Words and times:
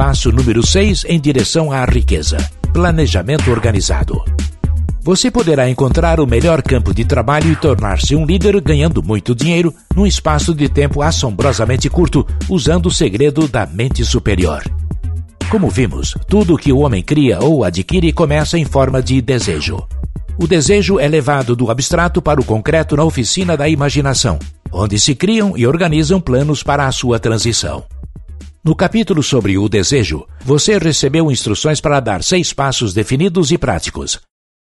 Passo 0.00 0.32
número 0.32 0.66
6 0.66 1.04
em 1.10 1.20
direção 1.20 1.70
à 1.70 1.84
riqueza. 1.84 2.38
Planejamento 2.72 3.50
organizado. 3.50 4.24
Você 5.02 5.30
poderá 5.30 5.68
encontrar 5.68 6.20
o 6.20 6.26
melhor 6.26 6.62
campo 6.62 6.94
de 6.94 7.04
trabalho 7.04 7.52
e 7.52 7.54
tornar-se 7.54 8.16
um 8.16 8.24
líder 8.24 8.58
ganhando 8.62 9.02
muito 9.02 9.34
dinheiro 9.34 9.74
num 9.94 10.06
espaço 10.06 10.54
de 10.54 10.70
tempo 10.70 11.02
assombrosamente 11.02 11.90
curto, 11.90 12.26
usando 12.48 12.86
o 12.86 12.90
segredo 12.90 13.46
da 13.46 13.66
mente 13.66 14.02
superior. 14.02 14.62
Como 15.50 15.68
vimos, 15.68 16.16
tudo 16.26 16.56
que 16.56 16.72
o 16.72 16.78
homem 16.78 17.02
cria 17.02 17.38
ou 17.38 17.62
adquire 17.62 18.10
começa 18.10 18.56
em 18.56 18.64
forma 18.64 19.02
de 19.02 19.20
desejo. 19.20 19.86
O 20.38 20.46
desejo 20.46 20.98
é 20.98 21.06
levado 21.06 21.54
do 21.54 21.70
abstrato 21.70 22.22
para 22.22 22.40
o 22.40 22.44
concreto 22.44 22.96
na 22.96 23.04
oficina 23.04 23.54
da 23.54 23.68
imaginação, 23.68 24.38
onde 24.72 24.98
se 24.98 25.14
criam 25.14 25.58
e 25.58 25.66
organizam 25.66 26.18
planos 26.18 26.62
para 26.62 26.86
a 26.86 26.90
sua 26.90 27.18
transição. 27.18 27.84
No 28.62 28.76
capítulo 28.76 29.22
sobre 29.22 29.56
o 29.56 29.70
desejo, 29.70 30.26
você 30.44 30.76
recebeu 30.76 31.30
instruções 31.30 31.80
para 31.80 31.98
dar 31.98 32.22
seis 32.22 32.52
passos 32.52 32.92
definidos 32.92 33.50
e 33.50 33.56
práticos. 33.56 34.20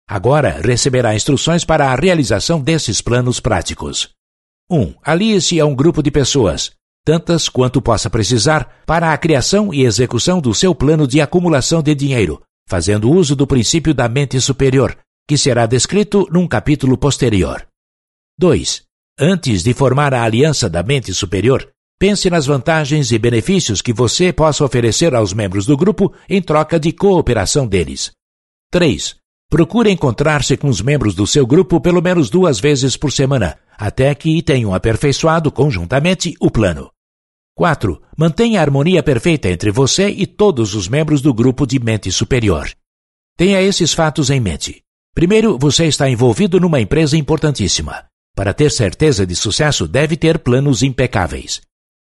Agora 0.05 0.59
receberá 0.61 1.15
instruções 1.15 1.63
para 1.63 1.89
a 1.89 1.95
realização 1.95 2.59
desses 2.59 2.99
planos 2.99 3.39
práticos. 3.39 4.09
1. 4.69 4.77
Um, 4.77 4.93
Alie-se 5.01 5.61
a 5.61 5.65
um 5.65 5.73
grupo 5.73 6.03
de 6.03 6.11
pessoas, 6.11 6.71
tantas 7.05 7.47
quanto 7.47 7.81
possa 7.81 8.09
precisar, 8.09 8.83
para 8.85 9.13
a 9.13 9.17
criação 9.17 9.73
e 9.73 9.85
execução 9.85 10.41
do 10.41 10.53
seu 10.53 10.75
plano 10.75 11.07
de 11.07 11.21
acumulação 11.21 11.81
de 11.81 11.95
dinheiro, 11.95 12.41
fazendo 12.67 13.09
uso 13.09 13.33
do 13.33 13.47
princípio 13.47 13.93
da 13.93 14.09
mente 14.09 14.41
superior, 14.41 14.97
que 15.25 15.37
será 15.37 15.65
descrito 15.65 16.27
num 16.29 16.47
capítulo 16.49 16.97
posterior. 16.97 17.65
2. 18.37 18.83
Antes 19.17 19.63
de 19.63 19.73
formar 19.73 20.13
a 20.13 20.23
aliança 20.23 20.69
da 20.69 20.83
mente 20.83 21.13
superior, 21.13 21.71
pense 21.99 22.29
nas 22.29 22.45
vantagens 22.45 23.11
e 23.11 23.17
benefícios 23.17 23.81
que 23.81 23.93
você 23.93 24.33
possa 24.33 24.63
oferecer 24.63 25.15
aos 25.15 25.33
membros 25.33 25.65
do 25.65 25.77
grupo 25.77 26.13
em 26.29 26.41
troca 26.41 26.79
de 26.79 26.91
cooperação 26.91 27.67
deles. 27.67 28.11
3. 28.71 29.15
Procure 29.49 29.91
encontrar-se 29.91 30.57
com 30.57 30.67
os 30.67 30.81
membros 30.81 31.15
do 31.15 31.25
seu 31.25 31.45
grupo 31.45 31.79
pelo 31.79 32.01
menos 32.01 32.29
duas 32.29 32.59
vezes 32.59 32.97
por 32.97 33.11
semana, 33.11 33.57
até 33.77 34.13
que 34.13 34.41
tenham 34.41 34.73
aperfeiçoado 34.73 35.51
conjuntamente 35.51 36.33
o 36.39 36.51
plano. 36.51 36.89
4. 37.55 38.01
Mantenha 38.17 38.59
a 38.59 38.63
harmonia 38.63 39.01
perfeita 39.01 39.49
entre 39.49 39.71
você 39.71 40.09
e 40.09 40.25
todos 40.25 40.75
os 40.75 40.89
membros 40.89 41.21
do 41.21 41.33
grupo 41.33 41.65
de 41.65 41.79
mente 41.79 42.11
superior. 42.11 42.69
Tenha 43.37 43.61
esses 43.61 43.93
fatos 43.93 44.29
em 44.29 44.41
mente. 44.41 44.81
Primeiro, 45.13 45.57
você 45.57 45.85
está 45.85 46.09
envolvido 46.09 46.59
numa 46.59 46.81
empresa 46.81 47.15
importantíssima. 47.15 48.03
Para 48.35 48.53
ter 48.53 48.69
certeza 48.69 49.25
de 49.25 49.33
sucesso, 49.35 49.87
deve 49.87 50.17
ter 50.17 50.39
planos 50.39 50.83
impecáveis. 50.83 51.61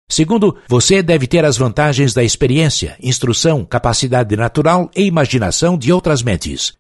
Segundo, 0.09 0.57
você 0.67 1.03
deve 1.03 1.27
ter 1.27 1.45
as 1.45 1.55
vantagens 1.55 2.15
da 2.15 2.23
experiência, 2.23 2.97
instrução, 3.02 3.63
capacidade 3.63 4.35
natural 4.35 4.89
e 4.95 5.03
imaginação 5.03 5.77
de 5.77 5.93
outras 5.93 6.23
mentes. 6.23 6.73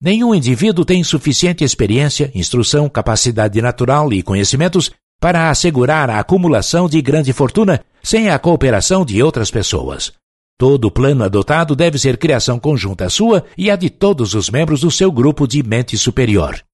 Nenhum 0.00 0.34
indivíduo 0.34 0.84
tem 0.84 1.02
suficiente 1.02 1.64
experiência, 1.64 2.30
instrução, 2.34 2.86
capacidade 2.86 3.62
natural 3.62 4.12
e 4.12 4.22
conhecimentos 4.22 4.90
para 5.18 5.48
assegurar 5.48 6.10
a 6.10 6.18
acumulação 6.18 6.86
de 6.86 7.00
grande 7.00 7.32
fortuna 7.32 7.82
sem 8.02 8.28
a 8.28 8.38
cooperação 8.38 9.06
de 9.06 9.22
outras 9.22 9.50
pessoas. 9.50 10.12
Todo 10.58 10.90
plano 10.90 11.24
adotado 11.24 11.74
deve 11.74 11.98
ser 11.98 12.18
criação 12.18 12.58
conjunta 12.58 13.08
sua 13.08 13.44
e 13.56 13.70
a 13.70 13.76
de 13.76 13.88
todos 13.88 14.34
os 14.34 14.50
membros 14.50 14.80
do 14.80 14.90
seu 14.90 15.10
grupo 15.10 15.46
de 15.46 15.62
mente 15.62 15.96
superior. 15.96 16.65